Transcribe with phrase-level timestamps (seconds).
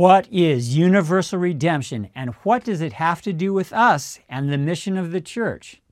[0.00, 4.56] What is universal redemption and what does it have to do with us and the
[4.56, 5.82] mission of the church?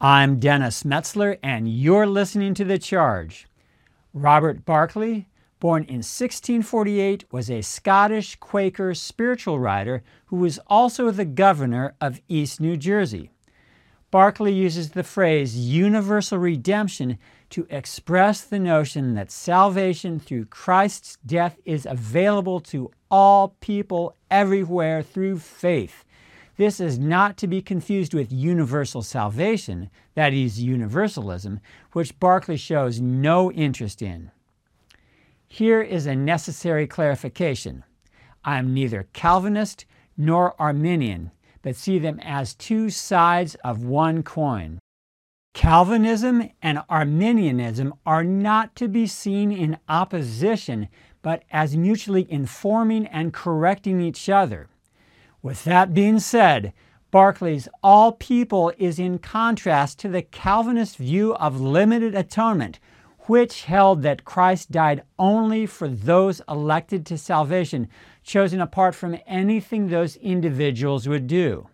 [0.00, 3.48] I'm Dennis Metzler, and you're listening to The Charge.
[4.14, 5.26] Robert Barclay,
[5.58, 12.20] born in 1648, was a Scottish Quaker spiritual writer who was also the governor of
[12.28, 13.32] East New Jersey.
[14.10, 17.18] Barclay uses the phrase universal redemption
[17.50, 25.02] to express the notion that salvation through Christ's death is available to all people everywhere
[25.02, 26.04] through faith.
[26.56, 31.60] This is not to be confused with universal salvation, that is, universalism,
[31.92, 34.30] which Barclay shows no interest in.
[35.46, 37.84] Here is a necessary clarification.
[38.44, 39.84] I am neither Calvinist
[40.16, 41.30] nor Arminian,
[41.62, 44.78] but see them as two sides of one coin.
[45.52, 50.88] Calvinism and Arminianism are not to be seen in opposition,
[51.22, 54.68] but as mutually informing and correcting each other.
[55.42, 56.72] With that being said,
[57.12, 62.78] Barclay's all people is in contrast to the Calvinist view of limited atonement,
[63.26, 67.88] which held that Christ died only for those elected to salvation,
[68.22, 71.68] chosen apart from anything those individuals would do.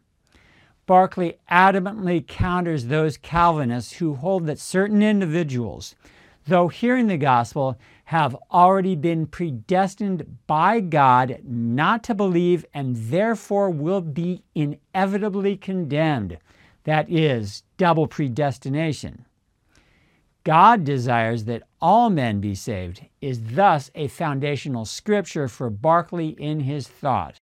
[0.87, 5.97] Barclay adamantly counters those Calvinists who hold that certain individuals,
[6.47, 13.69] though hearing the gospel, have already been predestined by God not to believe and therefore
[13.69, 16.39] will be inevitably condemned.
[16.85, 19.26] That is, double predestination.
[20.47, 26.61] God desires that all men be saved, is thus a foundational scripture for Barclay in
[26.61, 27.35] his thought.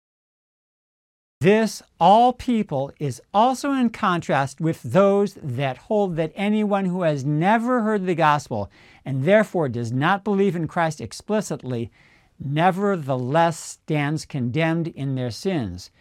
[1.42, 7.26] This, all people, is also in contrast with those that hold that anyone who has
[7.26, 8.72] never heard the gospel
[9.04, 11.92] and therefore does not believe in Christ explicitly,
[12.40, 15.92] nevertheless stands condemned in their sins.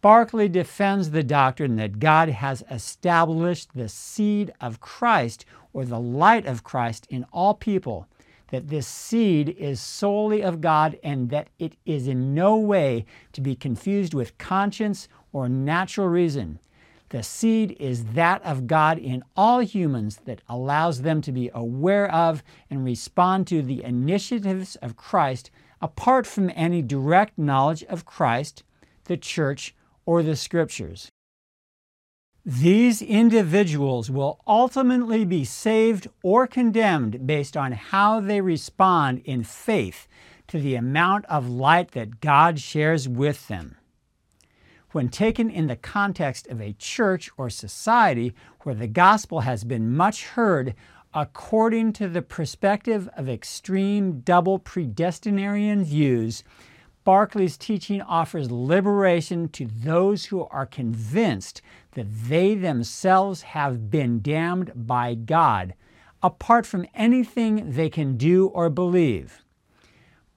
[0.00, 5.44] Barclay defends the doctrine that God has established the seed of Christ
[5.78, 8.08] or the light of Christ in all people
[8.50, 13.40] that this seed is solely of God and that it is in no way to
[13.40, 16.58] be confused with conscience or natural reason.
[17.10, 22.12] The seed is that of God in all humans that allows them to be aware
[22.12, 28.64] of and respond to the initiatives of Christ apart from any direct knowledge of Christ,
[29.04, 31.12] the church, or the scriptures.
[32.50, 40.08] These individuals will ultimately be saved or condemned based on how they respond in faith
[40.46, 43.76] to the amount of light that God shares with them.
[44.92, 48.32] When taken in the context of a church or society
[48.62, 50.74] where the gospel has been much heard,
[51.12, 56.44] according to the perspective of extreme double predestinarian views,
[57.08, 64.72] Barclay's teaching offers liberation to those who are convinced that they themselves have been damned
[64.74, 65.72] by God,
[66.22, 69.42] apart from anything they can do or believe.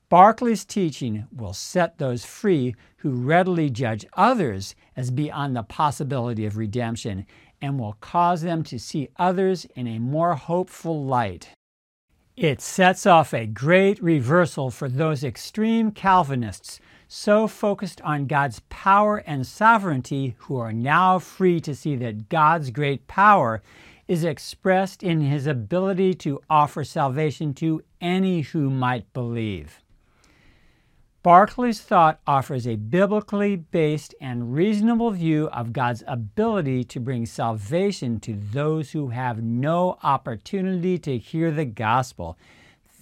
[0.09, 6.55] Barclay's teaching will set those free who readily judge others as beyond the possibility of
[6.55, 7.25] redemption
[7.61, 11.49] and will cause them to see others in a more hopeful light.
[12.37, 19.17] It sets off a great reversal for those extreme Calvinists so focused on God's power
[19.17, 23.61] and sovereignty who are now free to see that God's great power
[24.07, 29.80] is expressed in his ability to offer salvation to any who might believe.
[31.23, 38.19] Barclay's thought offers a biblically based and reasonable view of God's ability to bring salvation
[38.21, 42.39] to those who have no opportunity to hear the gospel.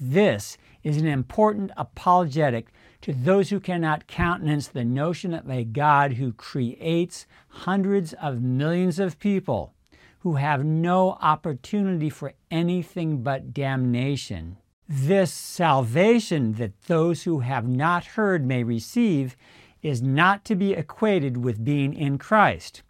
[0.01, 2.67] This is an important apologetic
[3.03, 8.99] to those who cannot countenance the notion of a God who creates hundreds of millions
[8.99, 9.73] of people
[10.19, 14.57] who have no opportunity for anything but damnation.
[14.91, 19.37] This salvation that those who have not heard may receive
[19.83, 22.81] is not to be equated with being in Christ.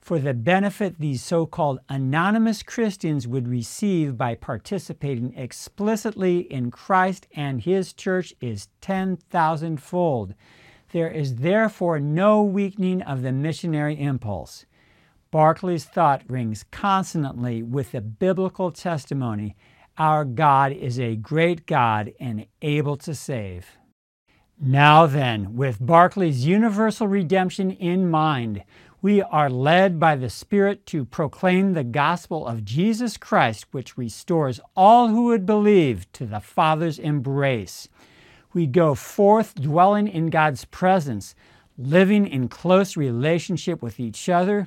[0.00, 7.28] For the benefit these so called anonymous Christians would receive by participating explicitly in Christ
[7.36, 10.34] and His church is 10,000 fold.
[10.90, 14.66] There is therefore no weakening of the missionary impulse.
[15.32, 19.54] Barclay's thought rings consonantly with the biblical testimony
[19.98, 23.66] our God is a great God and able to save.
[24.60, 28.62] Now then, with Barclay's universal redemption in mind,
[29.02, 34.58] We are led by the Spirit to proclaim the gospel of Jesus Christ, which restores
[34.74, 37.88] all who would believe to the Father's embrace.
[38.52, 41.34] We go forth dwelling in God's presence,
[41.78, 44.66] living in close relationship with each other,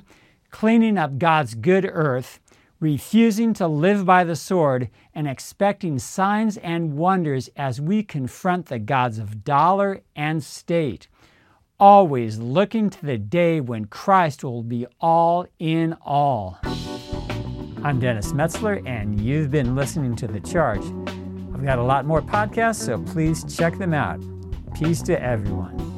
[0.50, 2.40] cleaning up God's good earth,
[2.80, 8.78] refusing to live by the sword, and expecting signs and wonders as we confront the
[8.78, 11.06] gods of dollar and state
[11.80, 16.58] always looking to the day when Christ will be all in all.
[17.82, 20.84] I'm Dennis Metzler, and you've been listening to The Charge.
[21.54, 24.20] I've got a lot more podcasts, so please check them out.
[24.74, 25.89] Peace to everyone.